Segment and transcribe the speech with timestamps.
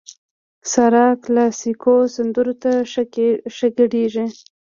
[0.71, 2.71] سارا کلاسيکو سندرو ته
[3.57, 4.25] ښه ګډېږي.